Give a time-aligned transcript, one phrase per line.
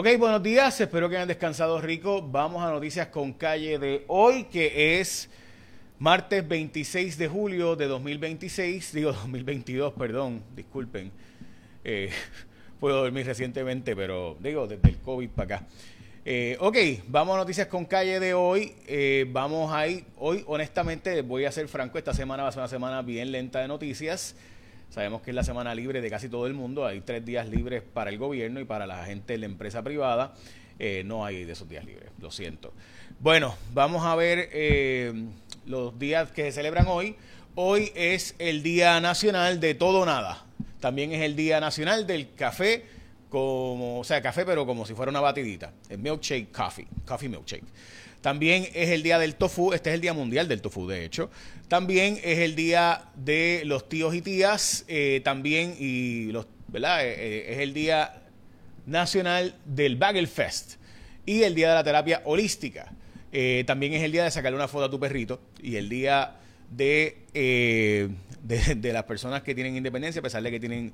[0.00, 2.22] Ok, buenos días, espero que hayan descansado rico.
[2.22, 5.28] Vamos a noticias con calle de hoy, que es
[5.98, 11.10] martes 26 de julio de 2026, digo 2022, perdón, disculpen.
[11.82, 12.10] Eh,
[12.78, 15.66] puedo dormir recientemente, pero digo desde el COVID para acá.
[16.24, 16.76] Eh, ok,
[17.08, 18.74] vamos a noticias con calle de hoy.
[18.86, 22.60] Eh, vamos a ir, hoy honestamente voy a ser franco, esta semana va a ser
[22.60, 24.36] una semana bien lenta de noticias.
[24.90, 26.86] Sabemos que es la semana libre de casi todo el mundo.
[26.86, 30.34] Hay tres días libres para el gobierno y para la gente de la empresa privada.
[30.78, 32.72] Eh, no hay de esos días libres, lo siento.
[33.20, 35.12] Bueno, vamos a ver eh,
[35.66, 37.16] los días que se celebran hoy.
[37.54, 40.44] Hoy es el Día Nacional de Todo Nada.
[40.80, 42.86] También es el Día Nacional del Café,
[43.28, 45.72] como, o sea, café, pero como si fuera una batidita.
[45.88, 47.64] El milkshake coffee, coffee milkshake.
[48.20, 51.30] También es el día del tofu, este es el día mundial del tofu, de hecho.
[51.68, 57.06] También es el día de los tíos y tías, eh, también, y los, ¿verdad?
[57.06, 58.22] Eh, eh, es el día
[58.86, 60.76] nacional del Bagel Fest
[61.26, 62.92] y el día de la terapia holística.
[63.66, 66.36] también es el día de sacarle una foto a tu perrito y el día
[66.70, 67.18] de,
[68.48, 70.92] de, las personas que tienen independencia, a pesar de que tienen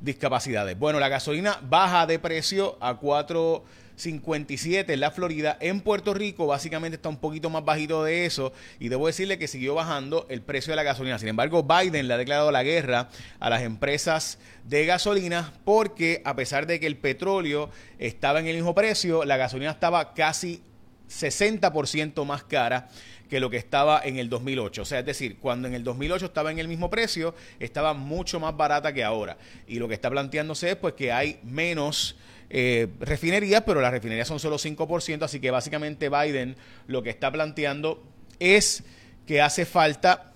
[0.00, 0.76] discapacidades.
[0.76, 5.56] Bueno, la gasolina baja de precio a 4.57 en la Florida.
[5.60, 9.46] En Puerto Rico básicamente está un poquito más bajito de eso y debo decirle que
[9.46, 11.18] siguió bajando el precio de la gasolina.
[11.20, 16.34] Sin embargo, Biden le ha declarado la guerra a las empresas de gasolina porque a
[16.34, 20.60] pesar de que el petróleo estaba en el mismo precio, la gasolina estaba casi
[21.08, 22.88] 60% más cara
[23.28, 24.82] que lo que estaba en el 2008.
[24.82, 28.40] O sea, es decir, cuando en el 2008 estaba en el mismo precio, estaba mucho
[28.40, 29.36] más barata que ahora.
[29.66, 32.16] Y lo que está planteándose es pues que hay menos
[32.48, 37.32] eh, refinerías, pero las refinerías son solo 5%, así que básicamente Biden lo que está
[37.32, 38.02] planteando
[38.38, 38.84] es
[39.26, 40.32] que hace falta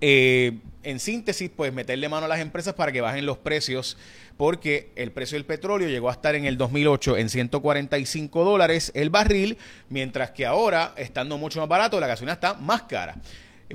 [0.00, 3.96] eh, en síntesis, pues meterle mano a las empresas para que bajen los precios,
[4.36, 9.10] porque el precio del petróleo llegó a estar en el 2008 en 145 dólares el
[9.10, 13.16] barril, mientras que ahora, estando mucho más barato, la gasolina está más cara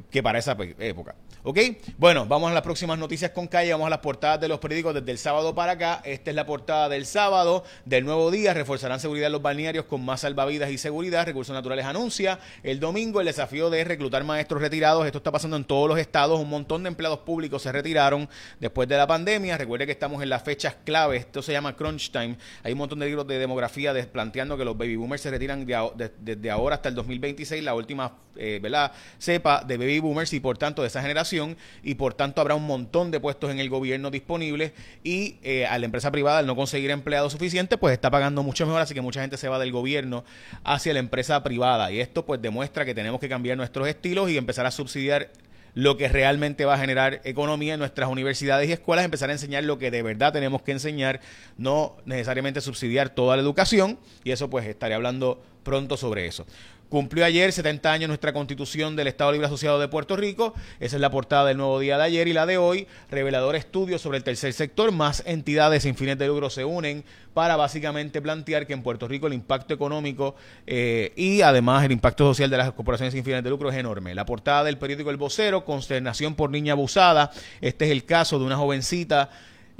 [0.10, 1.16] que para esa época.
[1.44, 1.58] ¿Ok?
[1.98, 4.94] Bueno, vamos a las próximas noticias con calle, vamos a las portadas de los periódicos
[4.94, 6.00] desde el sábado para acá.
[6.06, 8.54] Esta es la portada del sábado del nuevo día.
[8.54, 11.26] Reforzarán seguridad los balnearios con más salvavidas y seguridad.
[11.26, 15.04] Recursos Naturales anuncia el domingo el desafío de reclutar maestros retirados.
[15.08, 16.40] Esto está pasando en todos los estados.
[16.40, 18.30] Un montón de empleados públicos se retiraron
[18.60, 19.58] después de la pandemia.
[19.58, 21.18] Recuerde que estamos en las fechas clave.
[21.18, 22.38] Esto se llama crunch time.
[22.62, 26.52] Hay un montón de libros de demografía planteando que los baby boomers se retiran desde
[26.52, 27.64] ahora hasta el 2026.
[27.64, 28.92] La última eh, ¿verdad?
[29.18, 31.31] cepa de baby boomers y por tanto de esa generación
[31.84, 35.78] y por tanto habrá un montón de puestos en el gobierno disponibles y eh, a
[35.80, 39.02] la empresa privada al no conseguir empleados suficientes pues está pagando mucho mejor así que
[39.02, 40.24] mucha gente se va del gobierno
[40.64, 44.38] hacia la empresa privada y esto pues demuestra que tenemos que cambiar nuestros estilos y
[44.38, 45.30] empezar a subsidiar
[45.74, 49.64] lo que realmente va a generar economía en nuestras universidades y escuelas, empezar a enseñar
[49.64, 51.22] lo que de verdad tenemos que enseñar,
[51.58, 56.46] no necesariamente subsidiar toda la educación, y eso pues estaré hablando pronto sobre eso.
[56.92, 60.54] Cumplió ayer 70 años nuestra constitución del Estado Libre Asociado de Puerto Rico.
[60.82, 62.86] Esa es la portada del nuevo día de ayer y la de hoy.
[63.10, 64.92] Revelador estudio sobre el tercer sector.
[64.92, 69.28] Más entidades sin fines de lucro se unen para básicamente plantear que en Puerto Rico
[69.28, 70.36] el impacto económico
[70.68, 74.14] eh, y además el impacto social de las corporaciones sin fines de lucro es enorme.
[74.14, 77.32] La portada del periódico El Vocero, consternación por niña abusada.
[77.62, 79.30] Este es el caso de una jovencita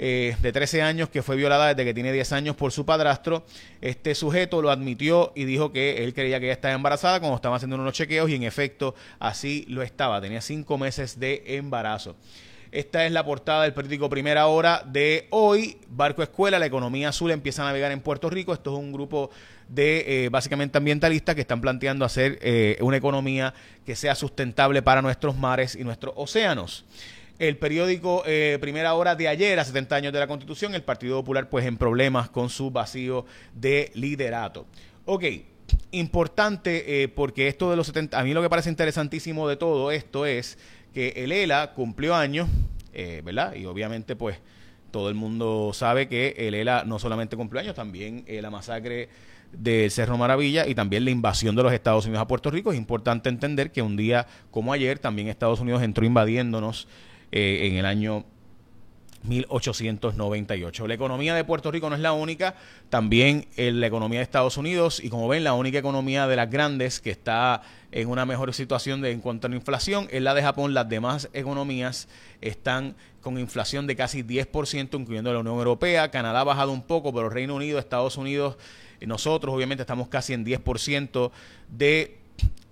[0.04, 3.44] eh, de 13 años que fue violada desde que tiene 10 años por su padrastro.
[3.80, 7.54] Este sujeto lo admitió y dijo que él creía que ella estaba embarazada cuando estaba
[7.54, 10.20] haciendo unos chequeos y en efecto así lo estaba.
[10.20, 12.16] Tenía 5 meses de embarazo.
[12.72, 15.78] Esta es la portada del periódico Primera Hora de hoy.
[15.88, 18.52] Barco Escuela, la economía azul empieza a navegar en Puerto Rico.
[18.52, 19.30] Esto es un grupo
[19.68, 23.54] de eh, básicamente ambientalistas que están planteando hacer eh, una economía
[23.86, 26.84] que sea sustentable para nuestros mares y nuestros océanos
[27.48, 31.18] el periódico eh, Primera Hora de ayer, a 70 años de la Constitución, el Partido
[31.18, 34.64] Popular pues en problemas con su vacío de liderato.
[35.06, 35.24] Ok,
[35.90, 39.90] importante eh, porque esto de los 70, a mí lo que parece interesantísimo de todo
[39.90, 40.56] esto es
[40.94, 42.48] que el ELA cumplió años,
[42.92, 43.56] eh, ¿verdad?
[43.56, 44.38] Y obviamente pues
[44.92, 49.08] todo el mundo sabe que el ELA no solamente cumplió años, también la masacre
[49.50, 52.72] del Cerro Maravilla y también la invasión de los Estados Unidos a Puerto Rico.
[52.72, 56.86] Es importante entender que un día como ayer también Estados Unidos entró invadiéndonos
[57.32, 58.24] eh, en el año
[59.24, 60.86] 1898.
[60.86, 62.54] La economía de Puerto Rico no es la única,
[62.90, 67.00] también la economía de Estados Unidos y como ven la única economía de las grandes
[67.00, 67.62] que está
[67.92, 70.74] en una mejor situación de, en cuanto a la inflación es la de Japón.
[70.74, 72.08] Las demás economías
[72.40, 76.10] están con inflación de casi 10%, incluyendo la Unión Europea.
[76.10, 78.56] Canadá ha bajado un poco, pero Reino Unido, Estados Unidos,
[79.00, 81.30] nosotros obviamente estamos casi en 10%
[81.68, 82.18] de...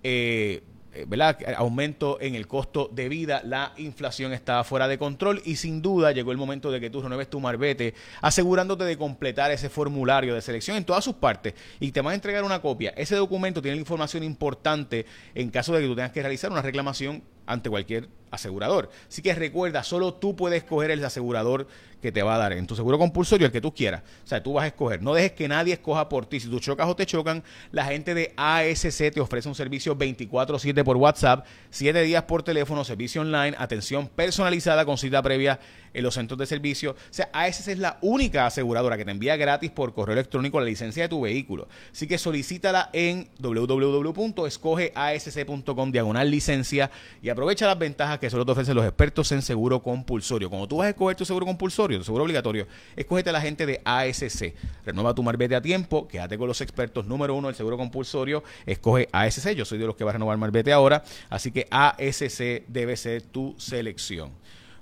[0.03, 0.63] Eh, eh,
[1.07, 1.37] ¿verdad?
[1.57, 6.11] aumento en el costo de vida, la inflación estaba fuera de control y sin duda
[6.11, 10.41] llegó el momento de que tú renueves tu marbete asegurándote de completar ese formulario de
[10.41, 12.93] selección en todas sus partes y te van a entregar una copia.
[12.95, 16.61] Ese documento tiene la información importante en caso de que tú tengas que realizar una
[16.61, 18.89] reclamación ante cualquier asegurador.
[19.07, 21.67] Así que recuerda, solo tú puedes escoger el asegurador
[22.01, 24.01] que te va a dar en tu seguro compulsorio, el que tú quieras.
[24.23, 25.03] O sea, tú vas a escoger.
[25.03, 26.39] No dejes que nadie escoja por ti.
[26.39, 30.83] Si tú chocas o te chocan, la gente de ASC te ofrece un servicio 24/7
[30.83, 35.59] por WhatsApp, 7 días por teléfono, servicio online, atención personalizada con cita previa
[35.93, 36.91] en los centros de servicio.
[36.91, 40.65] O sea, ASC es la única aseguradora que te envía gratis por correo electrónico la
[40.65, 41.67] licencia de tu vehículo.
[41.91, 46.89] Así que solicítala en www.escogeasc.com diagonal licencia
[47.21, 50.49] y aprovecha las ventajas que solo te ofrecen los expertos en seguro compulsorio.
[50.49, 53.65] Cuando tú vas a escoger tu seguro compulsorio, tu seguro obligatorio, escógete a la gente
[53.65, 54.53] de ASC.
[54.85, 59.09] Renueva tu marbete a tiempo, quédate con los expertos número uno del seguro compulsorio, escoge
[59.11, 59.51] ASC.
[59.51, 63.21] Yo soy de los que va a renovar marbete ahora, así que ASC debe ser
[63.23, 64.31] tu selección.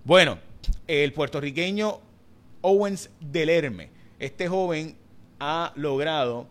[0.03, 0.37] Bueno,
[0.87, 1.99] el puertorriqueño
[2.61, 3.89] Owens Delerme,
[4.19, 4.95] este joven
[5.39, 6.47] ha logrado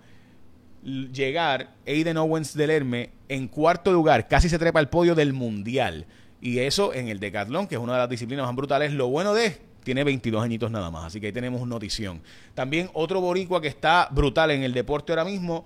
[0.83, 6.07] llegar, Aiden Owens Delerme, en cuarto lugar, casi se trepa al podio del mundial.
[6.41, 8.93] Y eso en el decatlón, que es una de las disciplinas más brutales.
[8.93, 12.21] Lo bueno de tiene 22 añitos nada más, así que ahí tenemos notición.
[12.55, 15.65] También otro boricua que está brutal en el deporte ahora mismo,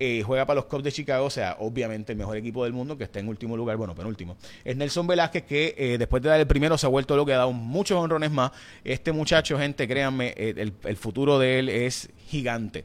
[0.00, 2.96] eh, juega para los Cubs de Chicago, o sea, obviamente el mejor equipo del mundo,
[2.96, 4.36] que está en último lugar, bueno, penúltimo.
[4.64, 7.32] Es Nelson Velázquez, que eh, después de dar el primero se ha vuelto lo que
[7.32, 8.52] ha dado muchos honrones más.
[8.84, 12.84] Este muchacho, gente, créanme, eh, el, el futuro de él es gigante.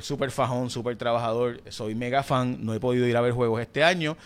[0.00, 3.82] Súper fajón, súper trabajador, soy mega fan, no he podido ir a ver juegos este
[3.82, 4.16] año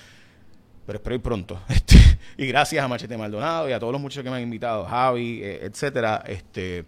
[0.87, 1.61] pero espero ir pronto.
[1.69, 1.99] Este,
[2.37, 5.41] y gracias a Machete Maldonado y a todos los muchachos que me han invitado, Javi,
[5.43, 6.23] eh, etcétera.
[6.27, 6.85] Este,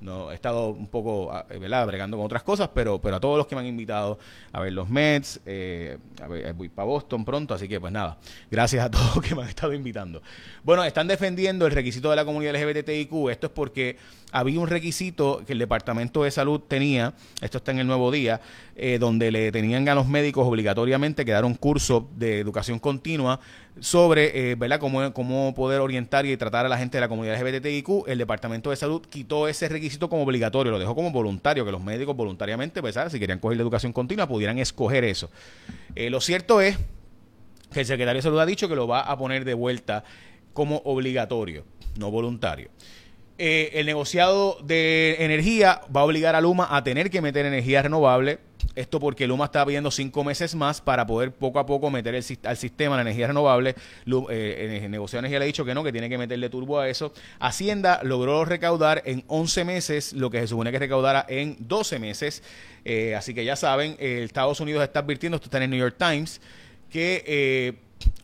[0.00, 1.86] no he estado un poco ah, ¿verdad?
[1.86, 4.18] bregando con otras cosas pero pero a todos los que me han invitado
[4.52, 8.16] a ver los Mets eh, a ver, voy para Boston pronto así que pues nada
[8.48, 10.22] gracias a todos los que me han estado invitando
[10.62, 13.96] bueno están defendiendo el requisito de la comunidad LGBTIQ esto es porque
[14.32, 18.40] había un requisito que el Departamento de Salud tenía, esto está en el nuevo día,
[18.76, 23.40] eh, donde le tenían a los médicos obligatoriamente que dar un curso de educación continua
[23.80, 24.80] sobre eh, ¿verdad?
[24.80, 28.08] Cómo, cómo poder orientar y tratar a la gente de la comunidad LGBTIQ.
[28.08, 31.82] El Departamento de Salud quitó ese requisito como obligatorio, lo dejó como voluntario, que los
[31.82, 35.30] médicos voluntariamente, pues, si querían coger la educación continua, pudieran escoger eso.
[35.94, 36.76] Eh, lo cierto es
[37.72, 40.04] que el secretario de Salud ha dicho que lo va a poner de vuelta
[40.52, 41.64] como obligatorio,
[41.98, 42.70] no voluntario.
[43.40, 47.82] Eh, el negociado de energía va a obligar a Luma a tener que meter energía
[47.82, 48.40] renovable.
[48.74, 52.24] Esto porque Luma está pidiendo cinco meses más para poder poco a poco meter el,
[52.42, 53.76] al sistema la energía renovable.
[54.30, 57.12] Eh, el negociado le ha dicho que no, que tiene que meterle turbo a eso.
[57.38, 62.42] Hacienda logró recaudar en 11 meses lo que se supone que recaudara en 12 meses.
[62.84, 65.96] Eh, así que ya saben, Estados Unidos está advirtiendo, esto está en el New York
[65.96, 66.40] Times,
[66.90, 67.78] que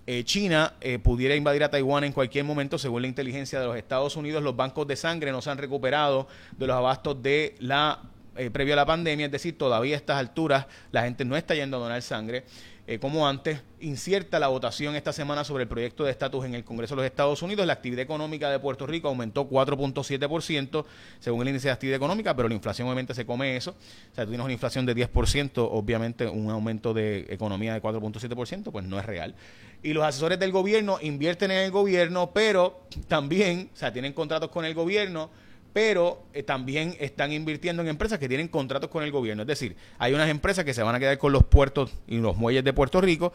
[0.06, 3.76] eh, China eh, pudiera invadir a Taiwán en cualquier momento, según la inteligencia de los
[3.76, 4.43] Estados Unidos.
[4.43, 6.29] Los bancos de sangre no se han recuperado
[6.59, 8.00] de los abastos de la
[8.37, 11.55] eh, previo a la pandemia, es decir, todavía a estas alturas la gente no está
[11.55, 12.44] yendo a donar sangre.
[12.87, 16.65] Eh, como antes, incierta la votación esta semana sobre el proyecto de estatus en el
[16.65, 17.67] Congreso de los Estados Unidos.
[17.67, 20.85] La actividad económica de Puerto Rico aumentó 4.7%
[21.19, 23.71] según el índice de actividad económica, pero la inflación obviamente se come eso.
[23.71, 28.71] O sea, tú tienes una inflación de 10%, obviamente un aumento de economía de 4.7%,
[28.71, 29.35] pues no es real.
[29.83, 34.51] Y los asesores del gobierno invierten en el gobierno, pero también, o sea, tienen contratos
[34.51, 35.31] con el gobierno
[35.75, 39.43] pero eh, también están invirtiendo en empresas que tienen contratos con el gobierno.
[39.43, 42.37] Es decir, hay unas empresas que se van a quedar con los puertos y los
[42.37, 43.32] muelles de Puerto Rico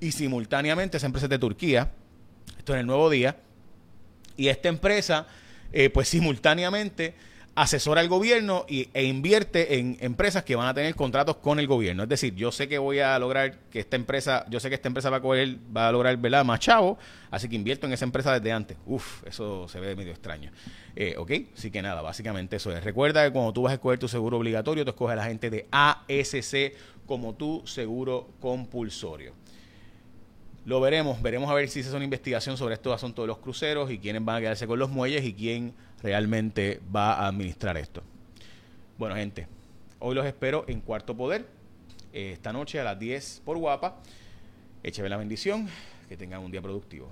[0.00, 1.92] y simultáneamente esas empresas de Turquía,
[2.56, 3.36] esto en el nuevo día,
[4.38, 5.26] y esta empresa,
[5.70, 7.14] eh, pues simultáneamente
[7.56, 11.66] asesora al gobierno y, e invierte en empresas que van a tener contratos con el
[11.66, 12.02] gobierno.
[12.02, 14.88] Es decir, yo sé que voy a lograr que esta empresa, yo sé que esta
[14.88, 16.44] empresa va a va a lograr ¿verdad?
[16.44, 16.98] más chavo,
[17.30, 18.76] así que invierto en esa empresa desde antes.
[18.84, 20.52] Uf, eso se ve medio extraño.
[20.94, 21.32] Eh, ¿Ok?
[21.56, 22.84] Así que nada, básicamente eso es.
[22.84, 25.48] Recuerda que cuando tú vas a escoger tu seguro obligatorio, tú escoges a la gente
[25.48, 26.74] de ASC
[27.06, 29.32] como tu seguro compulsorio.
[30.66, 33.38] Lo veremos, veremos a ver si se hace una investigación sobre estos asuntos de los
[33.38, 35.72] cruceros y quiénes van a quedarse con los muelles y quién
[36.06, 38.00] realmente va a administrar esto.
[38.96, 39.48] Bueno, gente,
[39.98, 41.44] hoy los espero en Cuarto Poder,
[42.12, 43.96] esta noche a las 10 por Guapa.
[44.84, 45.68] Écheme la bendición,
[46.08, 47.10] que tengan un día productivo.